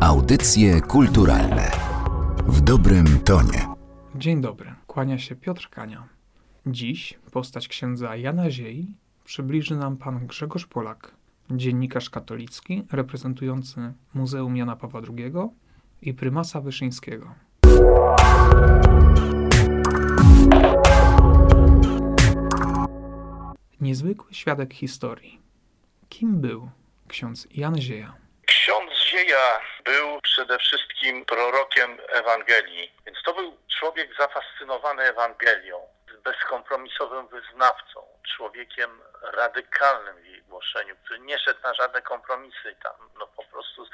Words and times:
Audycje 0.00 0.80
kulturalne 0.80 1.70
w 2.46 2.60
dobrym 2.60 3.06
tonie. 3.24 3.66
Dzień 4.14 4.40
dobry, 4.40 4.74
kłania 4.86 5.18
się 5.18 5.36
Piotr 5.36 5.68
Kania. 5.70 6.08
Dziś 6.66 7.18
postać 7.32 7.68
księdza 7.68 8.16
Jana 8.16 8.50
Ziei 8.50 8.94
przybliży 9.24 9.76
nam 9.76 9.96
pan 9.96 10.26
Grzegorz 10.26 10.66
Polak, 10.66 11.14
dziennikarz 11.50 12.10
katolicki 12.10 12.86
reprezentujący 12.92 13.92
Muzeum 14.14 14.56
Jana 14.56 14.76
Pawła 14.76 15.00
II 15.00 15.32
i 16.02 16.14
prymasa 16.14 16.60
Wyszyńskiego. 16.60 17.34
Niezwykły 23.80 24.34
świadek 24.34 24.74
historii. 24.74 25.38
Kim 26.08 26.40
był 26.40 26.68
ksiądz 27.08 27.48
Jan 27.54 27.80
Zieja? 27.80 28.29
Zieja 29.20 29.60
był 29.84 30.20
przede 30.20 30.58
wszystkim 30.58 31.24
prorokiem 31.24 31.98
Ewangelii, 32.08 32.92
więc 33.06 33.18
to 33.24 33.34
był 33.34 33.56
człowiek 33.78 34.16
zafascynowany 34.18 35.02
Ewangelią, 35.02 35.88
bezkompromisowym 36.24 37.28
wyznawcą, 37.28 38.00
człowiekiem 38.36 38.90
radykalnym 39.22 40.16
w 40.16 40.26
jej 40.26 40.42
głoszeniu, 40.42 40.96
który 41.04 41.20
nie 41.20 41.38
szedł 41.38 41.60
na 41.62 41.74
żadne 41.74 42.02
kompromisy 42.02 42.76
tam, 42.82 42.94
no 43.18 43.26
po 43.26 43.44
prostu 43.44 43.86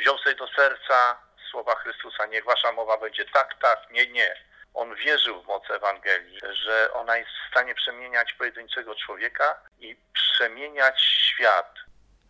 wziął 0.00 0.18
sobie 0.18 0.34
do 0.34 0.46
serca 0.46 1.18
słowa 1.50 1.74
Chrystusa, 1.74 2.26
niech 2.26 2.44
wasza 2.44 2.72
mowa 2.72 2.98
będzie 2.98 3.24
tak, 3.24 3.54
tak, 3.60 3.90
nie, 3.90 4.06
nie. 4.06 4.34
On 4.74 4.94
wierzył 4.94 5.42
w 5.42 5.46
moc 5.46 5.70
Ewangelii, 5.70 6.40
że 6.52 6.92
ona 6.92 7.16
jest 7.16 7.30
w 7.30 7.50
stanie 7.50 7.74
przemieniać 7.74 8.32
pojedynczego 8.32 8.94
człowieka 8.94 9.60
i 9.80 9.96
przemieniać 10.12 11.00
świat. 11.00 11.74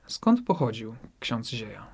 Skąd 0.07 0.47
pochodził 0.47 0.97
ksiądz 1.21 1.51
Zieja? 1.51 1.94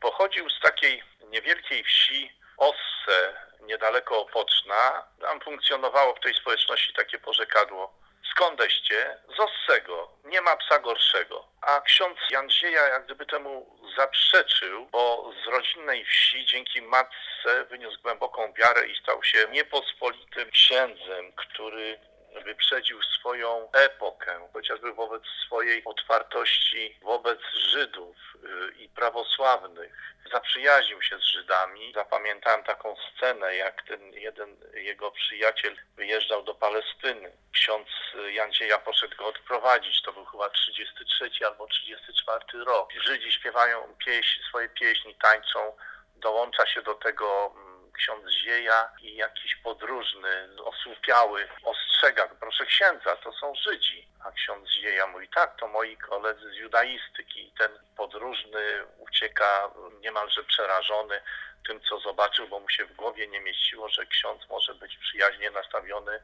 Pochodził 0.00 0.50
z 0.50 0.60
takiej 0.60 1.02
niewielkiej 1.28 1.84
wsi 1.84 2.32
Osse, 2.56 3.34
niedaleko 3.60 4.20
Opoczna. 4.20 5.04
Tam 5.20 5.40
funkcjonowało 5.40 6.14
w 6.14 6.20
tej 6.20 6.34
społeczności 6.34 6.92
takie 6.92 7.18
porzekadło. 7.18 8.00
Skądeście? 8.30 9.16
Z 9.36 9.40
Ossego. 9.40 10.12
Nie 10.24 10.40
ma 10.40 10.56
psa 10.56 10.78
gorszego. 10.78 11.48
A 11.62 11.80
ksiądz 11.80 12.18
Zieja 12.50 12.88
jak 12.88 13.04
gdyby 13.04 13.26
temu 13.26 13.78
zaprzeczył, 13.96 14.86
bo 14.86 15.32
z 15.44 15.48
rodzinnej 15.48 16.04
wsi 16.04 16.46
dzięki 16.46 16.82
matce 16.82 17.64
wyniósł 17.70 18.02
głęboką 18.02 18.52
wiarę 18.52 18.86
i 18.86 18.96
stał 19.02 19.24
się 19.24 19.48
niepospolitym 19.50 20.50
księdzem, 20.50 21.32
który 21.32 21.98
wyprzedził 22.44 23.02
swoją 23.02 23.72
epokę, 23.72 24.48
chociażby 24.52 24.92
wobec 24.92 25.22
swojej 25.46 25.84
otwartości 25.84 26.98
wobec 27.02 27.40
Żydów 27.54 28.16
y, 28.34 28.72
i 28.78 28.88
prawosławnych. 28.88 29.92
Zaprzyjaźnił 30.32 31.02
się 31.02 31.18
z 31.18 31.24
Żydami. 31.24 31.92
Zapamiętałem 31.94 32.64
taką 32.64 32.96
scenę, 32.96 33.56
jak 33.56 33.82
ten 33.82 34.12
jeden 34.12 34.56
jego 34.74 35.10
przyjaciel 35.10 35.76
wyjeżdżał 35.96 36.42
do 36.42 36.54
Palestyny. 36.54 37.32
Ksiądz 37.52 37.88
Jandzieja 38.32 38.78
poszedł 38.78 39.16
go 39.16 39.26
odprowadzić. 39.26 40.02
To 40.02 40.12
był 40.12 40.24
chyba 40.24 40.50
33 40.50 41.30
albo 41.46 41.66
34 41.66 42.64
rok. 42.64 42.92
Żydzi 42.92 43.32
śpiewają 43.32 43.94
pieśń, 44.06 44.42
swoje 44.48 44.68
pieśni, 44.68 45.14
tańczą. 45.14 45.76
Dołącza 46.16 46.66
się 46.66 46.82
do 46.82 46.94
tego 46.94 47.54
mm, 47.56 47.69
ksiądz 47.92 48.30
Zieja 48.30 48.88
i 49.02 49.16
jakiś 49.16 49.56
podróżny, 49.56 50.48
osłupiały, 50.64 51.48
ostrzega, 51.64 52.28
proszę 52.40 52.66
księdza, 52.66 53.16
to 53.16 53.32
są 53.32 53.54
Żydzi. 53.54 54.08
A 54.24 54.32
ksiądz 54.32 54.70
Zieja 54.70 55.06
mówi, 55.06 55.28
tak, 55.28 55.56
to 55.56 55.68
moi 55.68 55.96
koledzy 55.96 56.50
z 56.50 56.56
judaistyki. 56.56 57.48
I 57.48 57.52
ten 57.58 57.70
podróżny 57.96 58.60
ucieka 58.98 59.70
niemalże 60.00 60.44
przerażony 60.44 61.20
tym, 61.66 61.80
co 61.88 62.00
zobaczył, 62.00 62.48
bo 62.48 62.60
mu 62.60 62.68
się 62.68 62.84
w 62.84 62.96
głowie 62.96 63.28
nie 63.28 63.40
mieściło, 63.40 63.88
że 63.88 64.06
ksiądz 64.06 64.48
może 64.50 64.74
być 64.74 64.96
przyjaźnie 64.96 65.50
nastawiony 65.50 66.20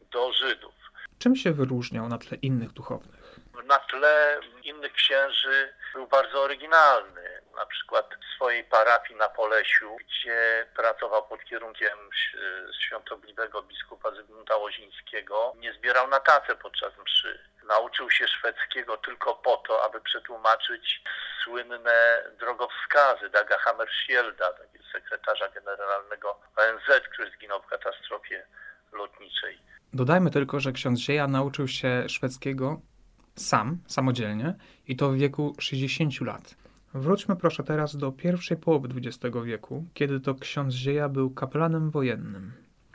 do 0.00 0.32
Żydów. 0.32 0.74
Czym 1.18 1.36
się 1.36 1.52
wyróżniał 1.52 2.08
na 2.08 2.18
tle 2.18 2.36
innych 2.36 2.72
duchownych? 2.72 3.36
Na 3.64 3.78
tle 3.78 4.40
innych 4.62 4.92
księży 4.92 5.74
był 5.94 6.06
bardzo 6.06 6.42
oryginalny 6.42 7.31
na 7.56 7.66
przykład 7.66 8.06
w 8.22 8.34
swojej 8.34 8.64
parafii 8.64 9.18
na 9.18 9.28
Polesiu, 9.28 9.96
gdzie 9.96 10.66
pracował 10.76 11.28
pod 11.28 11.44
kierunkiem 11.44 11.98
świątobliwego 12.80 13.62
biskupa 13.62 14.10
Zygmunta 14.10 14.56
Łozińskiego, 14.56 15.52
nie 15.56 15.72
zbierał 15.72 16.08
na 16.08 16.20
tacę 16.20 16.56
podczas 16.56 16.92
mszy. 17.04 17.38
Nauczył 17.68 18.10
się 18.10 18.28
szwedzkiego 18.28 18.96
tylko 18.96 19.34
po 19.34 19.56
to, 19.56 19.84
aby 19.84 20.00
przetłumaczyć 20.00 21.02
słynne 21.44 22.24
drogowskazy 22.38 23.30
Daga 23.30 23.58
Hammarskjölda, 23.58 24.52
sekretarza 24.92 25.48
generalnego 25.48 26.40
ONZ, 26.56 27.08
który 27.12 27.30
zginął 27.30 27.62
w 27.62 27.66
katastrofie 27.66 28.46
lotniczej. 28.92 29.58
Dodajmy 29.92 30.30
tylko, 30.30 30.60
że 30.60 30.72
ksiądz 30.72 31.00
Zieja 31.00 31.26
nauczył 31.28 31.68
się 31.68 32.08
szwedzkiego 32.08 32.80
sam, 33.36 33.78
samodzielnie 33.88 34.54
i 34.86 34.96
to 34.96 35.08
w 35.08 35.16
wieku 35.16 35.54
60 35.60 36.20
lat. 36.20 36.61
Wróćmy 36.94 37.36
proszę 37.36 37.62
teraz 37.62 37.96
do 37.96 38.12
pierwszej 38.12 38.56
połowy 38.56 38.88
XX 38.88 39.36
wieku, 39.44 39.84
kiedy 39.94 40.20
to 40.20 40.34
ksiądz 40.34 40.74
Zieja 40.74 41.08
był 41.08 41.34
kapelanem 41.34 41.90
wojennym. 41.90 42.52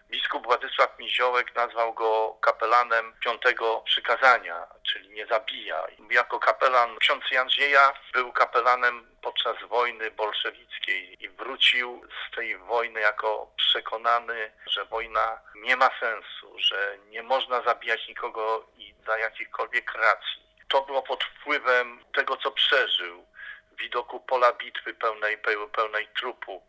Biskup 0.10 0.44
Władysław 0.44 1.00
Miziołek 1.00 1.56
nazwał 1.56 1.94
go 1.94 2.38
kapelanem 2.42 3.14
piątego 3.20 3.82
przykazania, 3.86 4.68
czyli 4.84 5.10
nie 5.10 5.28
zabija. 5.28 5.84
Jako 6.12 6.40
kapelan 6.40 6.98
ksiądz 7.00 7.32
Jan 7.32 7.50
Zieja 7.50 7.94
był 8.14 8.32
kapelanem 8.32 9.08
podczas 9.22 9.56
wojny 9.70 10.12
bolszewickiej 10.12 11.24
i 11.24 11.30
wrócił 11.30 12.02
z 12.08 12.36
tej 12.36 12.58
wojny 12.58 13.00
jako 13.00 13.52
przekonany, 13.56 14.52
że 14.72 14.86
wojna 14.86 15.40
nie 15.56 15.76
ma 15.76 15.90
sensu, 16.00 16.60
że 16.60 16.98
nie 17.10 17.24
można 17.24 17.62
zabijać 17.62 18.08
nikogo 18.08 18.68
i 18.78 18.94
za 19.08 19.18
jakichkolwiek 19.18 19.94
racji. 19.96 20.48
To 20.68 20.82
było 20.82 21.02
pod 21.02 21.24
wpływem 21.24 22.00
tego, 22.14 22.38
co 22.38 22.52
przeżył 22.52 23.26
widoku 23.80 24.20
pola 24.20 24.54
bitwy 24.54 24.94
pełnej, 24.94 25.38
pełnej 25.76 26.08
trupów 26.20 26.64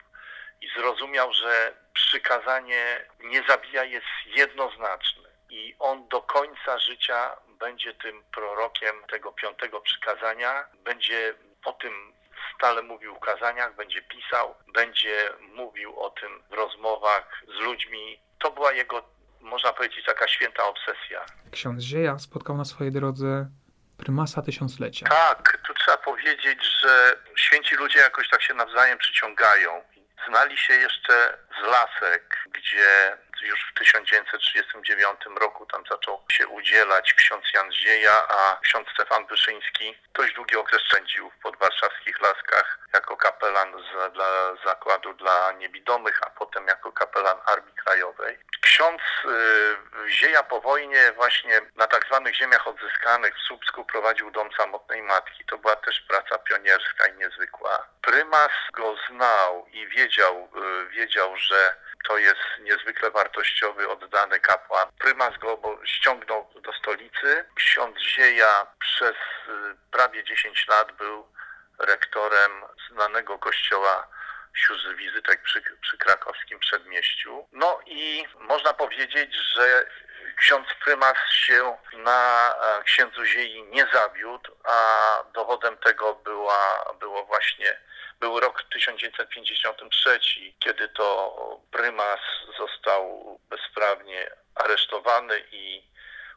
i 0.60 0.69
zrozumiał, 0.76 1.32
że 1.32 1.74
przykazanie 1.94 3.04
nie 3.20 3.42
zabija 3.48 3.84
jest 3.84 4.06
jednoznaczne 4.26 5.28
i 5.50 5.76
on 5.78 6.08
do 6.08 6.22
końca 6.22 6.78
życia 6.78 7.36
będzie 7.58 7.94
tym 7.94 8.22
prorokiem 8.34 8.96
tego 9.10 9.32
piątego 9.32 9.80
przykazania, 9.80 10.64
będzie 10.84 11.34
o 11.64 11.72
tym 11.72 12.12
stale 12.54 12.82
mówił 12.82 13.14
w 13.14 13.20
kazaniach, 13.20 13.76
będzie 13.76 14.02
pisał, 14.02 14.54
będzie 14.75 15.30
mówił 15.54 16.00
o 16.00 16.10
tym 16.10 16.42
w 16.50 16.52
rozmowach 16.52 17.42
z 17.46 17.60
ludźmi. 17.60 18.20
To 18.38 18.50
była 18.50 18.72
jego, 18.72 19.02
można 19.40 19.72
powiedzieć, 19.72 20.04
taka 20.06 20.28
święta 20.28 20.66
obsesja. 20.66 21.25
Ksiądz 21.52 21.82
Zieja 21.82 22.19
spotkał 22.19 22.56
na 22.56 22.64
swojej 22.64 22.92
drodze 22.92 23.46
prymasa 24.08 24.42
tysiąclecia. 24.42 25.06
Tak, 25.08 25.58
tu 25.66 25.74
trzeba 25.74 25.96
powiedzieć, 25.96 26.58
że 26.80 27.16
święci 27.36 27.74
ludzie 27.74 27.98
jakoś 27.98 28.28
tak 28.28 28.42
się 28.42 28.54
nawzajem 28.54 28.98
przyciągają. 28.98 29.82
Znali 30.28 30.58
się 30.58 30.74
jeszcze 30.74 31.38
z 31.58 31.66
Lasek, 31.66 32.38
gdzie 32.46 33.16
już 33.42 33.70
w 33.70 33.78
1939 33.78 35.20
roku 35.41 35.66
tam 35.66 35.84
zaczął 35.91 36.24
się 36.32 36.48
udzielać 36.48 37.14
ksiądz 37.14 37.44
Jan 37.54 37.72
Zieja, 37.72 38.28
a 38.28 38.58
ksiądz 38.62 38.88
Stefan 38.94 39.26
Wyszyński 39.26 39.98
dość 40.14 40.34
długi 40.34 40.56
okres 40.56 40.82
spędził 40.82 41.30
w 41.30 41.42
podwarszawskich 41.42 42.20
Laskach 42.20 42.78
jako 42.94 43.16
kapelan 43.16 43.72
z, 43.72 44.12
dla 44.12 44.54
zakładu 44.64 45.12
dla 45.14 45.52
niewidomych, 45.52 46.20
a 46.26 46.30
potem 46.30 46.66
jako 46.66 46.92
kapelan 46.92 47.38
Armii 47.46 47.75
Krajowej. 47.75 48.38
Ksiądz 48.60 49.02
y, 49.25 50.10
Zieja 50.10 50.42
po 50.42 50.60
wojnie 50.60 51.12
właśnie 51.12 51.60
na 51.76 51.86
tak 51.86 52.06
zwanych 52.06 52.34
ziemiach 52.36 52.69
odzyskanych 52.69 53.34
w 53.36 53.46
Słupsku 53.46 53.84
prowadził 53.84 54.30
dom 54.30 54.50
samotnej 54.52 55.02
matki. 55.02 55.44
To 55.44 55.58
była 55.58 55.76
też 55.76 56.00
praca 56.00 56.38
pionierska 56.38 57.06
i 57.06 57.16
niezwykła. 57.16 57.88
Prymas 58.02 58.50
go 58.72 58.96
znał 59.08 59.66
i 59.72 59.87
wiedział, 59.87 60.49
y, 60.56 60.88
wiedział, 60.88 61.37
że 61.49 61.77
to 62.09 62.19
jest 62.19 62.41
niezwykle 62.61 63.11
wartościowy, 63.11 63.89
oddany 63.89 64.41
kapłan. 64.41 64.89
Prymas 64.99 65.39
go 65.39 65.81
ściągnął 65.85 66.50
do 66.62 66.73
stolicy. 66.73 67.45
Ksiądz 67.55 67.99
Zieja 67.99 68.67
przez 68.79 69.15
y, 69.15 69.77
prawie 69.91 70.25
10 70.25 70.69
lat 70.69 70.93
był 70.93 71.29
rektorem 71.79 72.53
znanego 72.91 73.39
kościoła 73.39 74.09
sióstr 74.56 74.97
wizytek 74.97 75.43
przy, 75.43 75.62
przy 75.81 75.99
krakowskim 75.99 76.59
przedmieściu. 76.59 77.49
No 77.53 77.81
i 77.87 78.27
można 78.35 78.75
powiedzieć, 78.75 79.35
że 79.35 79.87
ksiądz 80.37 80.69
prymas 80.85 81.17
się 81.31 81.77
na 81.93 82.50
e, 82.55 82.83
księdzu 82.83 83.25
Ziei 83.25 83.62
nie 83.62 83.87
zawiódł, 83.93 84.50
a 84.65 84.79
dowodem 85.35 85.77
tego 85.77 86.15
była, 86.15 86.95
było 87.00 87.25
właśnie 87.25 87.81
był 88.20 88.41
rok 88.41 88.62
1953, 88.73 90.20
kiedy 90.59 90.88
to 90.88 91.37
prymas 91.70 92.20
został 92.59 93.38
bezprawnie 93.50 94.31
aresztowany 94.55 95.43
i 95.53 95.82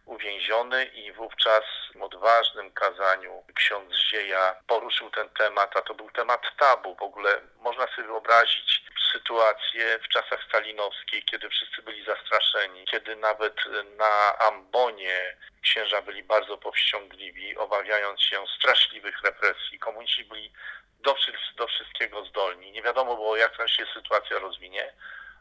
uwięziony 0.06 0.86
i 0.86 1.12
wówczas 1.12 1.64
w 1.96 2.02
odważnym 2.02 2.72
kazaniu 2.72 3.44
ksiądz 3.56 3.94
Zieja 3.94 4.56
poruszył 4.68 5.10
ten 5.10 5.30
temat, 5.30 5.78
a 5.78 5.82
to 5.82 5.94
był 5.94 6.12
temat 6.12 6.42
tabu. 6.58 6.96
W 6.96 7.02
ogóle 7.02 7.42
można 7.60 7.88
sobie 7.88 8.08
wyobrazić 8.08 8.84
sytuację 9.14 10.00
w 10.04 10.08
czasach 10.08 10.44
stalinowskich, 10.48 11.26
kiedy 11.26 11.50
wszyscy 11.50 11.82
byli 11.82 12.06
zastraszeni, 12.06 12.86
kiedy 12.86 13.16
nawet 13.16 13.56
na 13.98 14.38
ambonie 14.40 15.38
księża 15.62 16.02
byli 16.02 16.24
bardzo 16.24 16.58
powściągliwi, 16.58 17.58
obawiając 17.58 18.22
się 18.22 18.44
straszliwych 18.58 19.22
represji. 19.24 19.80
Komuniści 19.80 20.26
byli 20.26 20.52
do, 21.00 21.16
do 21.56 21.68
wszystkiego 21.68 22.26
zdolni. 22.26 22.72
Nie 22.72 22.82
wiadomo 22.82 23.16
było, 23.16 23.38
jak 23.38 23.58
tam 23.58 23.68
się 23.68 23.86
sytuacja 23.94 24.40
rozwinie 24.40 24.94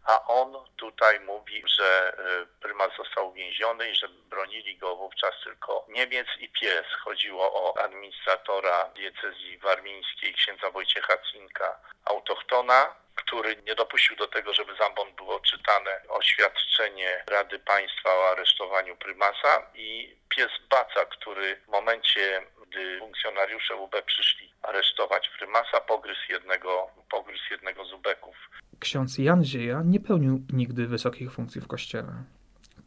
a 0.05 0.27
on 0.27 0.65
tutaj 0.77 1.21
mówi, 1.21 1.63
że 1.67 2.17
y, 2.43 2.61
prymas 2.61 2.91
został 2.97 3.29
uwięziony 3.29 3.91
i 3.91 3.95
że 3.95 4.09
bronili 4.09 4.77
go 4.77 4.97
wówczas 4.97 5.35
tylko 5.45 5.87
Niemiec 5.89 6.27
i 6.39 6.49
pies. 6.49 6.87
Chodziło 7.05 7.53
o 7.53 7.81
administratora 7.81 8.91
diecezji 8.95 9.59
warmińskiej, 9.59 10.35
księdza 10.35 10.71
Wojciecha 10.71 11.19
Cinka, 11.33 11.81
autochtona, 12.05 12.95
który 13.15 13.57
nie 13.67 13.75
dopuścił 13.75 14.17
do 14.17 14.27
tego, 14.27 14.55
żeby 14.55 14.77
z 14.77 14.81
ambon 14.81 15.13
było 15.13 15.41
czytane 15.41 16.03
oświadczenie 16.09 17.25
Rady 17.27 17.59
Państwa 17.59 18.15
o 18.15 18.31
aresztowaniu 18.31 18.97
prymasa 18.97 19.71
i 19.75 20.17
pies 20.29 20.51
Baca, 20.71 21.05
który 21.05 21.57
w 21.57 21.69
momencie, 21.69 22.43
gdy 22.71 22.99
funkcjonariusze 22.99 23.77
UB 23.77 24.03
przyszli 24.07 24.53
aresztować 24.63 25.31
prymasa, 25.39 25.81
pogryzł 25.81 26.21
jednego, 26.29 26.91
pogryzł 27.11 27.43
jednego 27.51 27.85
z 27.85 27.93
ubeków. 27.93 28.37
Ksiądz 28.81 29.19
Jan 29.19 29.45
Zieja 29.45 29.83
nie 29.85 30.01
pełnił 30.01 30.47
nigdy 30.53 30.87
wysokich 30.87 31.33
funkcji 31.33 31.61
w 31.61 31.67
kościele. 31.67 32.13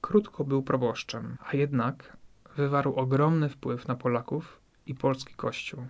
Krótko 0.02 0.44
był 0.44 0.64
proboszczem, 0.64 1.38
a 1.48 1.58
jednak 1.58 1.96
wywarł 2.56 2.96
ogromny 2.96 3.50
wpływ 3.50 3.88
na 3.88 3.96
Polaków 3.96 4.60
i 4.86 4.96
polski 4.96 5.36
kościół. 5.36 5.88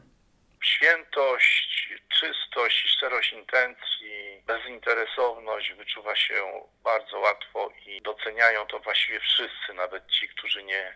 Świętość, 0.64 1.94
czystość 2.20 2.86
i 2.86 2.88
szczerość 2.88 3.34
intencji, 3.34 4.44
bezinteresowność 4.48 5.74
wyczuwa 5.74 6.16
się 6.16 6.34
bardzo 6.84 7.20
łatwo 7.20 7.72
i 7.86 8.02
doceniają 8.02 8.66
to 8.66 8.80
właściwie 8.80 9.20
wszyscy, 9.20 9.74
nawet 9.76 10.08
ci, 10.08 10.30
którzy 10.30 10.64
nie 10.64 10.96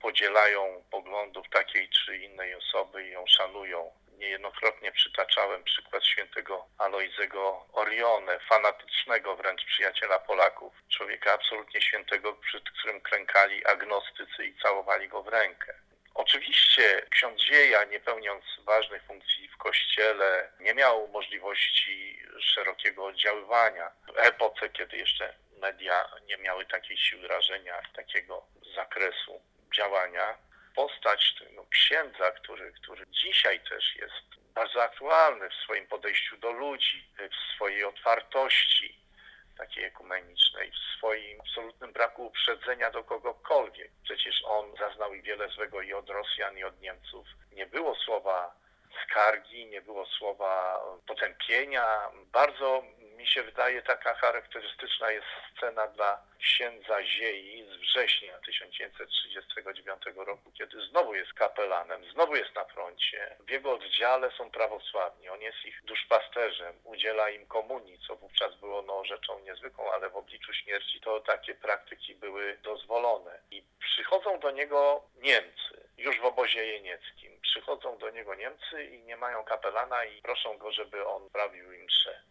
podzielają 0.00 0.84
poglądów 0.90 1.48
takiej 1.50 1.88
czy 1.88 2.16
innej 2.16 2.54
osoby 2.54 3.08
i 3.08 3.10
ją 3.10 3.26
szanują. 3.26 3.92
Niejednokrotnie 4.18 4.92
przytaczałem 4.92 5.64
przykład 5.64 6.04
świętego 6.04 6.66
Alojzego 6.78 7.66
Orione, 7.72 8.38
fanatycznego 8.48 9.36
wręcz 9.36 9.64
przyjaciela 9.64 10.18
Polaków, 10.18 10.72
człowieka 10.88 11.32
absolutnie 11.32 11.80
świętego, 11.80 12.32
przed 12.32 12.70
którym 12.70 13.00
klękali 13.00 13.66
agnostycy 13.66 14.46
i 14.46 14.58
całowali 14.62 15.08
go 15.08 15.22
w 15.22 15.28
rękę. 15.28 15.74
Oczywiście 16.14 17.06
ksiądz 17.10 17.40
Zieja, 17.42 17.84
nie 17.84 18.00
pełniąc 18.00 18.44
ważnych 18.64 19.02
funkcji 19.02 19.48
w 19.48 19.56
kościele, 19.56 20.52
nie 20.60 20.74
miał 20.74 21.08
możliwości 21.08 22.18
szerokiego 22.40 23.04
oddziaływania. 23.04 23.90
W 24.14 24.18
epoce, 24.18 24.68
kiedy 24.68 24.96
jeszcze 24.96 25.34
media 25.60 26.08
nie 26.26 26.36
miały 26.36 26.66
takiej 26.66 26.96
siły 26.96 27.28
rażenia, 27.28 27.82
takiego 27.96 28.46
zakresu 28.74 29.37
postać 30.74 31.34
tego 31.38 31.66
księdza, 31.66 32.30
który, 32.30 32.72
który 32.72 33.06
dzisiaj 33.06 33.60
też 33.60 33.96
jest 33.96 34.52
bardzo 34.54 34.82
aktualny 34.82 35.50
w 35.50 35.54
swoim 35.54 35.86
podejściu 35.86 36.36
do 36.36 36.50
ludzi, 36.50 37.08
w 37.18 37.54
swojej 37.54 37.84
otwartości 37.84 38.98
takiej 39.58 39.84
ekumenicznej, 39.84 40.70
w 40.70 40.96
swoim 40.96 41.40
absolutnym 41.40 41.92
braku 41.92 42.26
uprzedzenia 42.26 42.90
do 42.90 43.04
kogokolwiek. 43.04 43.90
Przecież 44.02 44.42
on 44.44 44.76
zaznał 44.76 45.14
i 45.14 45.22
wiele 45.22 45.48
złego 45.48 45.82
i 45.82 45.92
od 45.92 46.10
Rosjan, 46.10 46.58
i 46.58 46.64
od 46.64 46.80
Niemców. 46.80 47.26
Nie 47.52 47.66
było 47.66 47.94
słowa 47.94 48.54
skargi, 49.04 49.66
nie 49.66 49.82
było 49.82 50.06
słowa 50.06 50.80
potępienia. 51.06 52.10
Bardzo 52.32 52.82
mi 53.18 53.26
się 53.26 53.42
wydaje, 53.42 53.82
taka 53.82 54.14
charakterystyczna 54.14 55.10
jest 55.10 55.26
scena 55.56 55.86
dla 55.86 56.22
księdza 56.38 57.04
Ziei 57.04 57.64
z 57.72 57.76
września 57.76 58.38
1939 58.38 60.02
roku, 60.16 60.52
kiedy 60.52 60.86
znowu 60.86 61.14
jest 61.14 61.32
kapelanem, 61.32 62.10
znowu 62.12 62.36
jest 62.36 62.54
na 62.54 62.64
froncie. 62.64 63.36
W 63.40 63.50
jego 63.50 63.72
oddziale 63.72 64.30
są 64.30 64.50
prawosławni, 64.50 65.28
on 65.28 65.40
jest 65.40 65.64
ich 65.64 65.84
duszpasterzem, 65.84 66.74
udziela 66.84 67.30
im 67.30 67.46
komunii, 67.46 67.98
co 68.06 68.16
wówczas 68.16 68.54
było 68.54 68.82
no, 68.82 69.04
rzeczą 69.04 69.40
niezwykłą, 69.40 69.92
ale 69.92 70.10
w 70.10 70.16
obliczu 70.16 70.52
śmierci 70.52 71.00
to 71.00 71.20
takie 71.20 71.54
praktyki 71.54 72.14
były 72.14 72.58
dozwolone. 72.62 73.38
I 73.50 73.62
przychodzą 73.80 74.40
do 74.40 74.50
niego 74.50 75.02
Niemcy, 75.16 75.88
już 75.96 76.20
w 76.20 76.24
obozie 76.24 76.66
jenieckim. 76.66 77.40
Przychodzą 77.40 77.98
do 77.98 78.10
niego 78.10 78.34
Niemcy 78.34 78.84
i 78.84 79.02
nie 79.02 79.16
mają 79.16 79.44
kapelana 79.44 80.04
i 80.04 80.22
proszą 80.22 80.58
go, 80.58 80.72
żeby 80.72 81.06
on 81.06 81.30
prawił 81.30 81.72
im 81.72 81.84
mszę. 81.84 82.27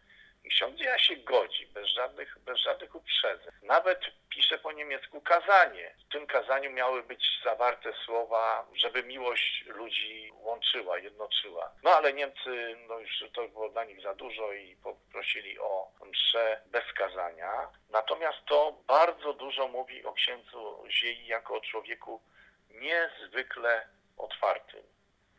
I 0.48 0.50
ksiądz 0.50 0.80
się 0.96 1.16
godzi, 1.16 1.66
bez 1.66 1.88
żadnych, 1.88 2.38
bez 2.38 2.58
żadnych 2.58 2.94
uprzedzeń. 2.94 3.52
Nawet 3.62 4.00
pisze 4.28 4.58
po 4.58 4.72
niemiecku 4.72 5.20
kazanie. 5.20 5.94
W 6.08 6.12
tym 6.12 6.26
kazaniu 6.26 6.70
miały 6.70 7.02
być 7.02 7.40
zawarte 7.44 7.92
słowa, 8.04 8.66
żeby 8.74 9.02
miłość 9.02 9.64
ludzi 9.66 10.32
łączyła, 10.34 10.98
jednoczyła. 10.98 11.72
No 11.82 11.90
ale 11.90 12.12
Niemcy, 12.12 12.76
no 12.88 12.98
już 12.98 13.24
to 13.34 13.48
było 13.48 13.68
dla 13.68 13.84
nich 13.84 14.02
za 14.02 14.14
dużo 14.14 14.52
i 14.52 14.76
poprosili 14.76 15.58
o 15.58 15.92
mszę 16.04 16.62
bez 16.66 16.92
kazania. 16.92 17.68
Natomiast 17.90 18.38
to 18.46 18.72
bardzo 18.86 19.32
dużo 19.32 19.68
mówi 19.68 20.04
o 20.04 20.12
księdzu 20.12 20.84
Ziei 20.90 21.26
jako 21.26 21.54
o 21.54 21.60
człowieku 21.60 22.22
niezwykle 22.70 23.88
otwartym 24.16 24.82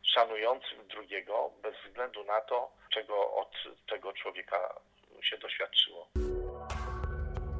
szanującym 0.02 0.88
drugiego 0.88 1.50
bez 1.62 1.74
względu 1.86 2.24
na 2.24 2.40
to, 2.40 2.70
czego 2.90 3.34
od 3.34 3.52
tego 3.86 4.12
człowieka 4.12 4.80
się 5.24 5.38
doświadczyło. 5.38 6.10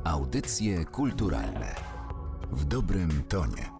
Audycje 0.04 0.84
kulturalne 0.84 1.74
w 2.52 2.64
dobrym 2.64 3.22
tonie. 3.28 3.79